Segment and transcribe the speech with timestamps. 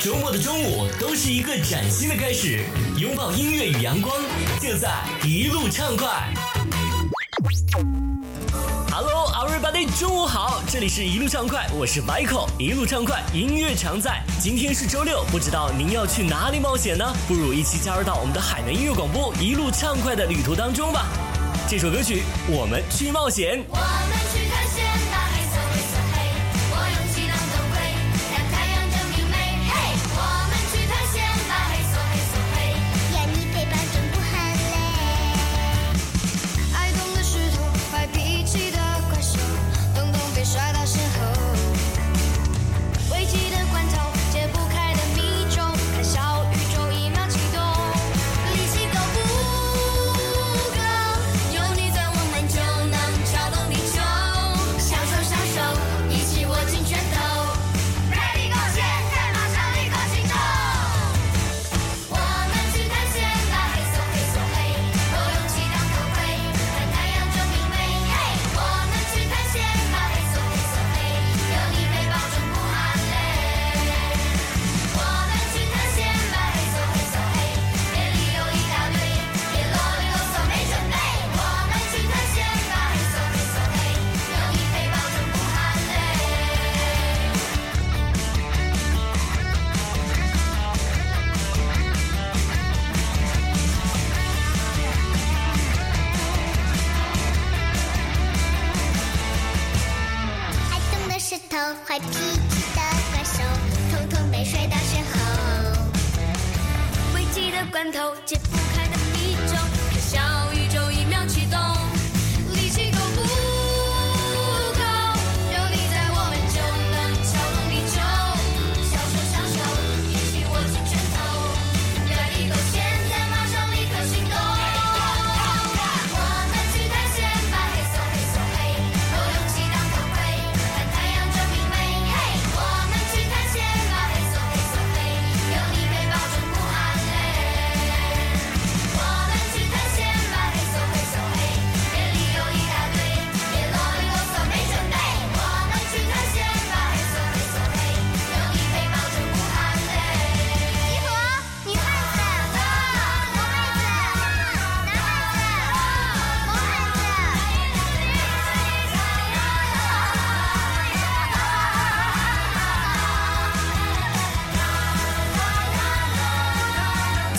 [0.00, 2.64] 周末的中午都是一个崭新的开始，
[2.96, 4.16] 拥抱音乐与阳光，
[4.58, 4.90] 就在
[5.22, 6.32] 一路畅快。
[8.90, 14.22] Hello everybody，中午好，这里是一路畅快，我是 Michael，一路畅快，音乐常在。
[14.40, 17.04] 今天是周六，不知道您要去哪里冒险呢？
[17.28, 21.08] 不如一起加入到我们的海南音乐广播一路畅快的旅途当中吧。
[21.68, 23.62] 这首歌曲，我们去冒险。
[23.68, 24.19] 我们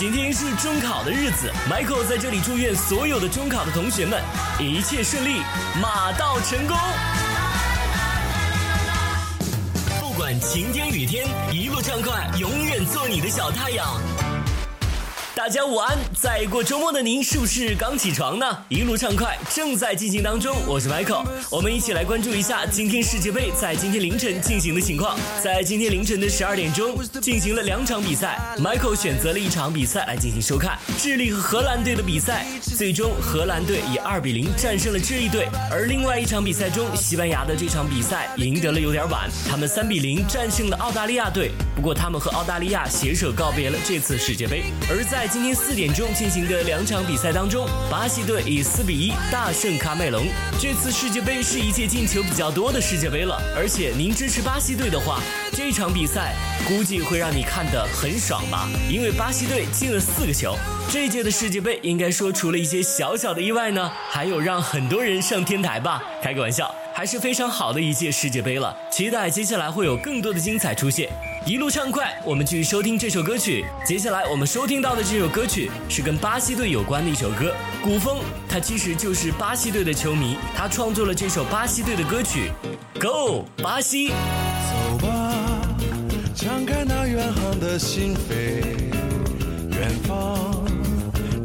[0.00, 4.18] 今天是中考的日子，Michael 在这里祝愿所有的中考的同学们
[4.58, 5.42] 一切顺利，
[5.78, 6.74] 马到成功。
[10.00, 14.00] 不管晴天雨天，一路畅快，永远做你的小太阳。
[15.40, 18.46] 大家午安，在过周末的您是不是刚起床呢？
[18.68, 25.18] 一路畅快正在进行当中，我是 Michael，我们一起来关注一下今天世界杯在今天凌晨进行的情况。
[25.42, 32.44] 在今天凌晨的十二点钟进行了两场比赛，Michael 选择了一场比赛来进行收看，智利和荷兰队的比赛，
[32.76, 50.26] 最终荷兰队以二比零战胜了智利队，而另外一场比赛中，西班牙的这场比赛赢得了有点晚，他们三比零战胜了澳大利亚队，不过他们和澳大利亚携手告别了这次世界杯，而在今天四点钟进行的两场比赛当中，巴西队以四比一大胜喀麦隆。
[50.58, 55.20] 这次世界杯是一届进球比较多的世界杯了，而且您支持巴西队的话，
[55.52, 56.34] 这场比赛
[56.66, 60.56] 估计会让你看得很爽吧，因为巴西队进了四个球。
[60.90, 66.74] 这届的世界杯应该说除了一些小小的意外呢，还有让很多人上天台吧，开个玩笑。
[66.92, 71.08] 还是非常好的一届世界杯了，期待接下来会有更多的精彩出现。
[71.46, 73.64] 一路畅快，我们继续收听这首歌曲。
[73.84, 82.52] 接下来我们收听到的这首歌曲是跟巴西队有关的一首歌，古风，他其实就是巴西队的球迷，他创作了这首巴西队的歌曲
[83.00, 84.08] ，Go 巴西。
[84.08, 85.34] 走吧，
[86.36, 88.62] 敞开那远航的心扉，
[89.70, 90.62] 远方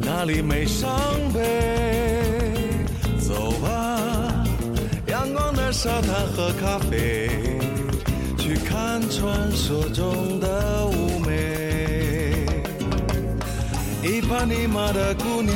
[0.02, 0.94] 那里没伤
[1.32, 2.52] 悲。
[3.18, 4.44] 走吧，
[5.08, 7.30] 阳光的沙滩和咖啡，
[8.76, 12.44] 看传说中的妩媚。
[14.02, 15.54] 伊帕尼玛的姑娘，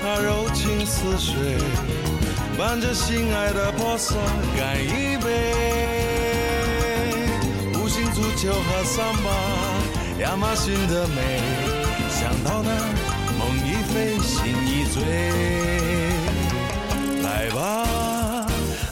[0.00, 1.34] 她柔情似水，
[2.56, 4.14] 伴着心爱的波萨
[4.56, 5.28] 干一杯。
[7.74, 9.28] 无心足球和桑巴，
[10.20, 11.38] 亚马逊的美，
[12.08, 12.70] 想到那
[13.38, 15.02] 梦一飞，心一醉。
[17.22, 17.86] 来吧，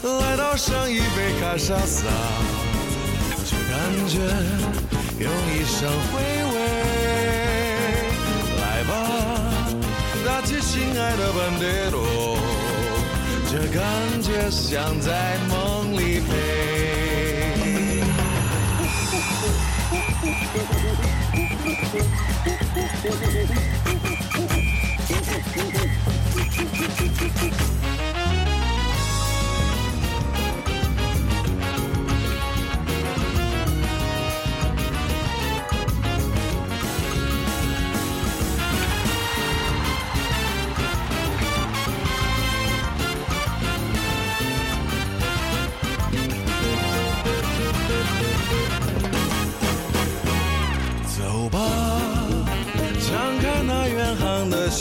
[0.03, 2.05] 来到上一杯卡莎萨，
[3.51, 3.75] 就感
[4.07, 4.15] 觉
[5.19, 6.13] 用一生回
[6.53, 6.55] 味。
[8.57, 8.89] 来吧，
[10.25, 11.99] 拿起心爱的班德罗，
[13.51, 13.81] 这感
[14.21, 16.29] 觉像在梦里飞。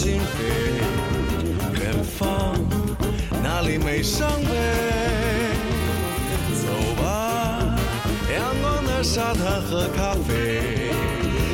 [0.00, 0.19] 心扉，
[1.79, 2.56] 远方
[3.43, 4.50] 哪里没伤悲。
[6.62, 6.64] 走
[6.97, 7.76] 吧，
[8.32, 10.62] 阳光的沙滩和咖啡，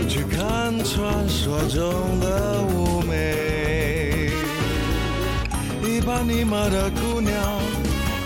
[0.08, 4.30] 去看传说中的妩媚。
[5.82, 7.34] 一把尼玛的姑娘，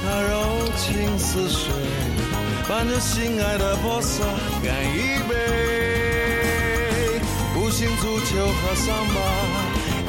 [0.04, 1.72] 她柔情似水，
[2.68, 4.22] 伴着心爱的波萨
[4.62, 5.32] 干一杯。
[7.54, 9.16] 步行足球和桑巴，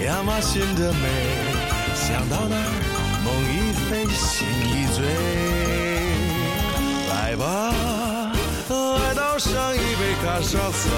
[0.06, 1.08] 亚马逊的美，
[1.94, 2.60] 想到那儿
[3.24, 5.06] 梦一飞，心一醉。
[7.10, 7.44] 来吧，
[8.70, 10.90] 来倒上一杯卡萨萨，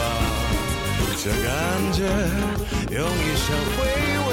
[1.21, 1.99] 这感觉
[2.95, 3.45] 用一生
[3.75, 3.83] 回
[4.29, 4.31] 味。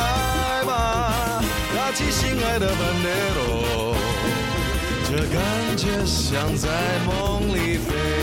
[0.00, 0.70] 来吧，
[1.74, 3.06] 拿起心爱的班德
[3.36, 3.96] 罗，
[5.08, 5.40] 这感
[5.76, 6.68] 觉像在
[7.06, 8.21] 梦里飞。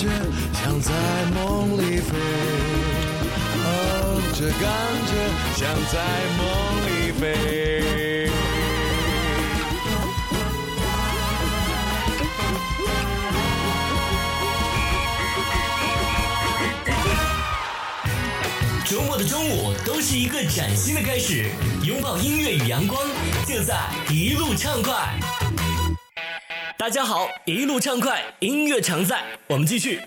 [0.00, 0.24] 这感觉
[0.54, 0.90] 像在
[1.34, 2.16] 梦里飞，
[3.62, 4.64] 哦，这感
[5.04, 5.12] 觉
[5.54, 5.60] 像
[5.92, 5.94] 在
[6.38, 6.40] 梦
[6.86, 7.20] 里飞。
[18.86, 21.50] 周末的中午都是一个崭新的开始，
[21.84, 23.06] 拥抱音乐与阳光，
[23.46, 25.20] 就在一路畅快。
[26.80, 29.22] 大家好，一路畅快，音乐常在。
[29.46, 30.00] 我们继续，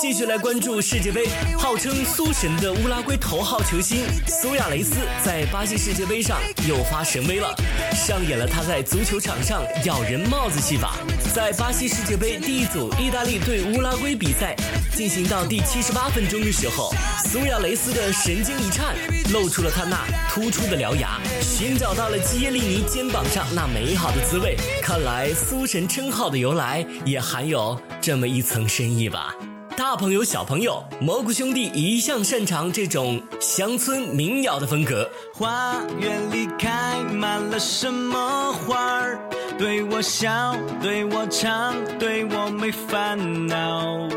[0.00, 1.26] 继续来关注世界杯。
[1.58, 6.38] 号称苏神的乌拉圭头号球星苏亚雷斯在巴西世界杯上
[6.68, 7.54] 又发神威了，
[7.94, 10.96] 上演了他在足球场上咬人帽子戏法。
[11.34, 14.54] 在巴西世界杯第一组意大利对乌拉圭比赛
[14.94, 16.92] 进行到第七十八分钟的时候，
[17.24, 18.94] 苏亚雷斯的神经一颤，
[19.32, 24.56] 露出了他那突出的獠牙，寻找到了基耶利尼肩膀上那美好的滋味。
[24.82, 29.34] 看来苏神称号的由来也含有这么一层深意吧。
[29.82, 35.10] 大朋友、小朋友，蘑菇兄弟一向擅长这种乡村民谣的风格。
[35.34, 39.18] 花园里开满了什么花儿？
[39.58, 44.08] 对我笑，对我唱，对我没烦恼。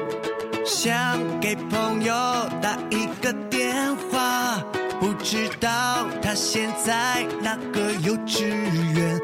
[0.63, 2.13] 想给朋友
[2.61, 3.73] 打一个电
[4.11, 4.63] 话，
[4.99, 8.45] 不知道他现在哪个幼稚
[8.93, 9.19] 园。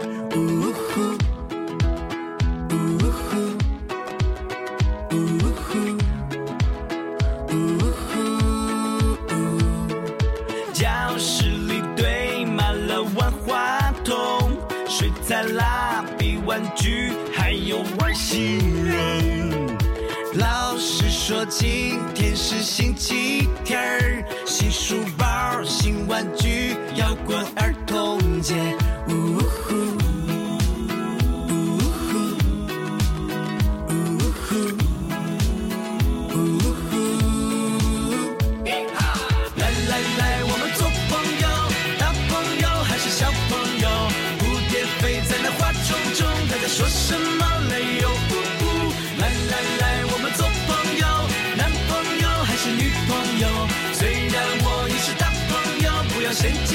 [16.71, 19.77] 笔、玩具，还有外星人。
[20.35, 26.40] 老师说今天是星期天儿，新书包、新玩具，
[56.41, 56.70] presente.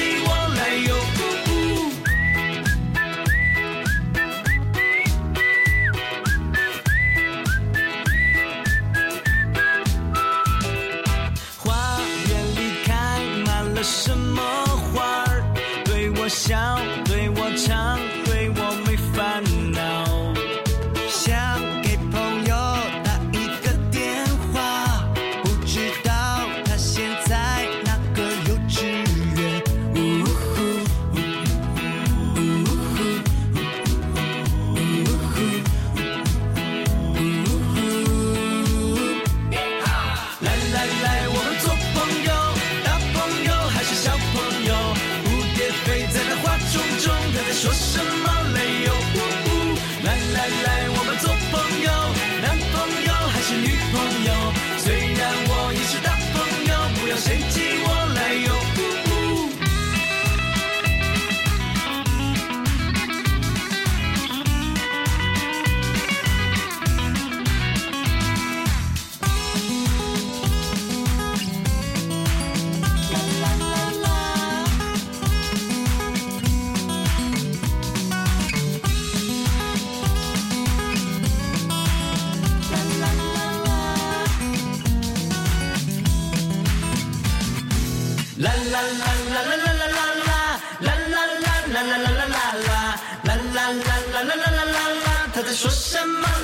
[95.97, 96.36] some money.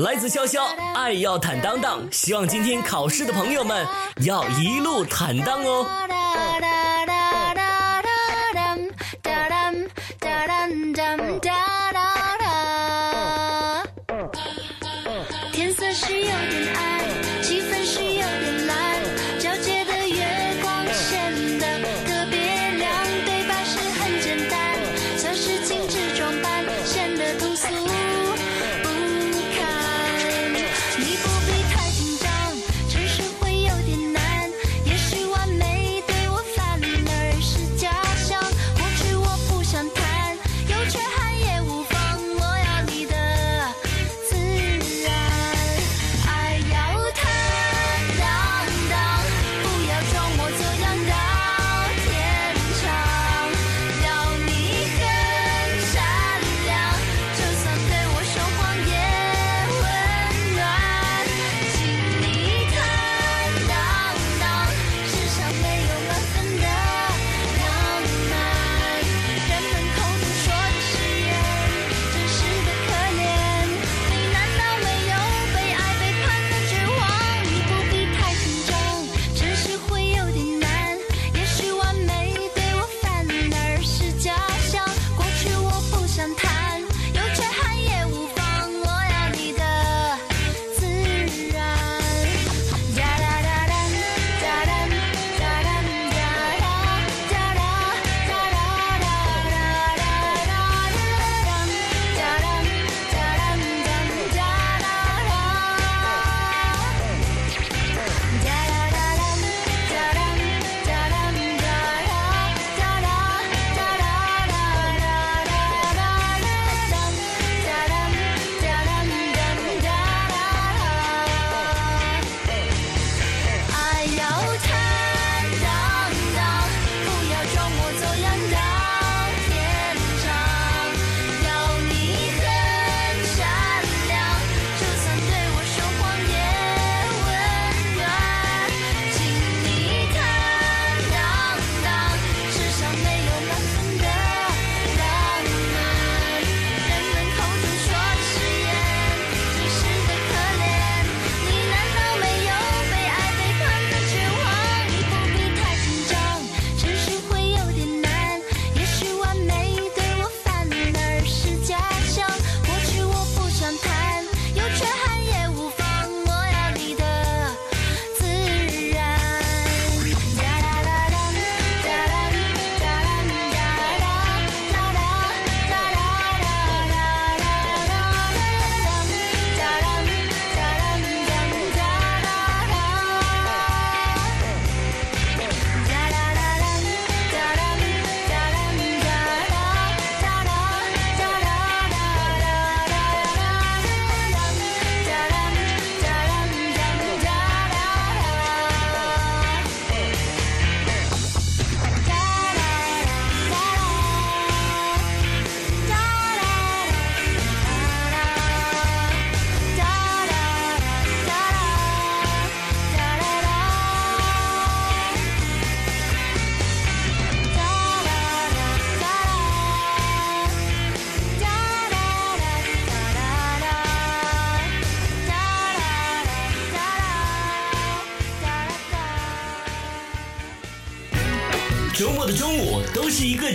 [0.00, 0.62] 来自潇潇
[0.94, 3.86] 爱要坦荡荡希望今天考试的朋友们
[4.24, 6.19] 要一路坦荡哦。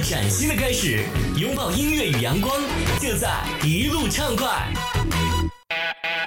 [0.08, 1.04] 崭新的开始
[1.36, 2.62] 拥抱音乐与阳光
[3.02, 4.72] 就在一路畅快。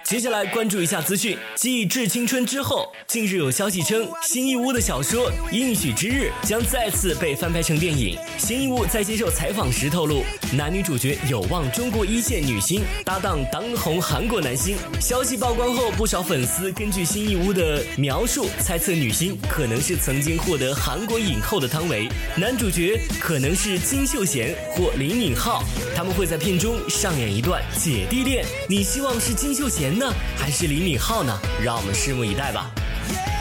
[0.09, 1.37] 接下来关注一下资讯。
[1.55, 8.17] 继《致青春》之后，近日有消息称，新一屋的小说《应许之日》将再次被翻拍成电影。
[8.39, 10.25] 新一屋在接受采访时透露，
[10.57, 14.79] 男女主角有望中国一线女星搭档当红韩国男星。
[14.99, 25.63] 消息曝光后，不少粉丝根据新一屋的描述猜测，女星可能是曾经获得韩国影后的汤唯，男主角可能是金秀贤或李敏镐，
[25.95, 28.43] 他们会在片中上演一段姐弟恋。
[28.71, 29.98] 你希望是金秀贤？
[29.99, 31.39] 呢，还是李敏镐呢？
[31.63, 32.71] 让我们拭目以待吧。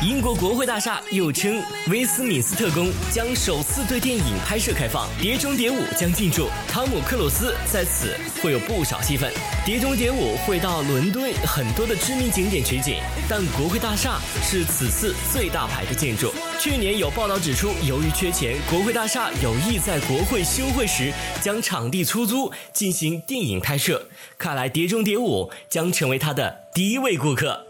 [0.04, 9.34] 英国国会大厦又称威斯敏斯特宫将首次对电影拍摄开放，《碟中谍五》将进驻，汤姆克鲁斯在此会有不少戏份。
[9.66, 16.32] 《碟中谍五》会到伦敦很多的知名景点取景，但国会大厦是此次最大牌的建筑。
[16.60, 21.12] 去年有报道指出，由于缺钱，国会大厦有意在国会休会时
[21.42, 24.08] 将场地出租进行电影拍摄。
[24.38, 27.66] 看来《碟中谍五》将成为他的第一位顾客。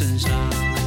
[0.00, 0.79] 身上。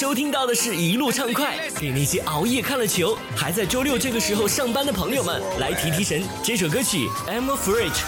[0.00, 6.26] 收听到的是一路畅快，给那些熬夜看了球，还在周六这个时候上班的朋友们来提提神。
[6.42, 8.00] 这首歌曲《I'm a Fridge》。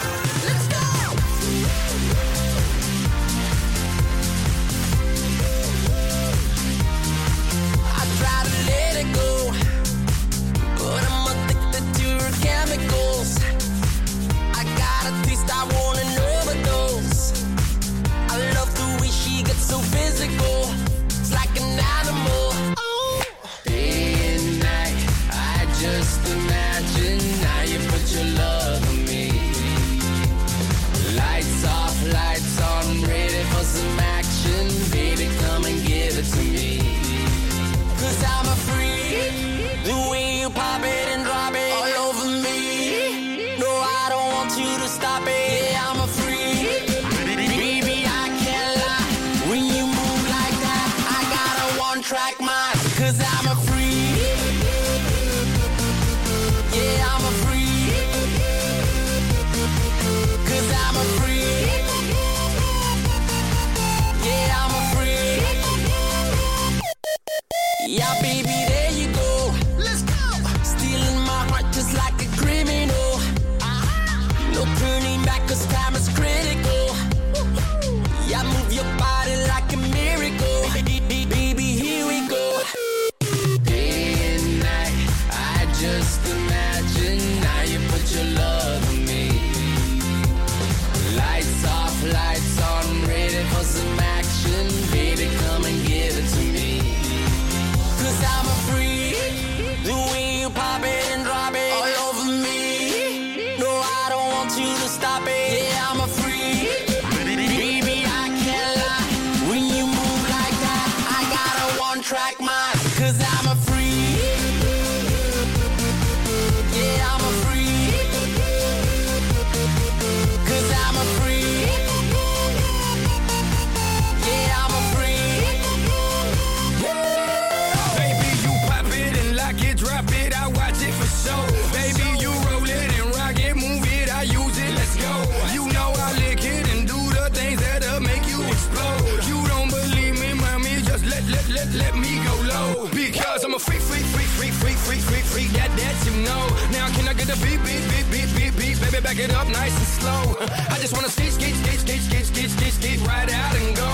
[145.53, 146.45] That, that you know.
[146.71, 149.49] Now can I get the beat, beat, beat, beat, beat, beat, baby, back it up
[149.49, 150.23] nice and slow.
[150.71, 153.93] I just wanna skate, skate, skate, skate, skate, skate, skate, skate, right out and go.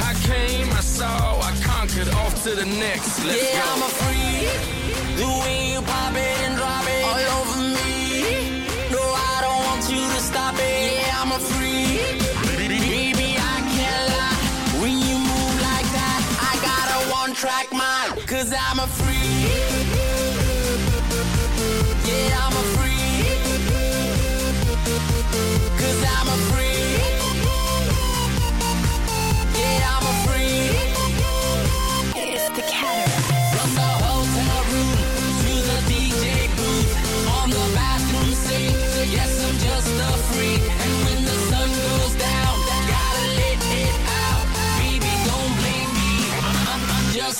[0.00, 3.24] I came, I saw, I conquered, off to the next.
[3.24, 3.72] Let's Yeah, go.
[3.72, 4.84] I'm a freak.
[5.16, 8.66] The way you pop it and drop it all over me.
[8.90, 11.06] No, I don't want you to stop it.
[11.06, 12.18] Yeah, I'm a freak.
[12.58, 14.82] Baby, I can't lie.
[14.82, 18.26] When you move like that, I got a one track mind.
[18.26, 19.63] Cause I'm a freak.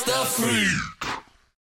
[0.06, 0.93] the free.